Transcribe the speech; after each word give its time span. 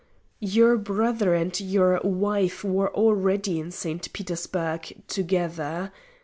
Your 0.39 0.77
brother 0.77 1.35
and 1.35 1.59
your 1.59 1.99
wife 2.03 2.63
were 2.63 2.91
already 2.91 3.59
in 3.59 3.69
St. 3.69 4.11
Petersburg 4.11 5.03
together. 5.07 5.91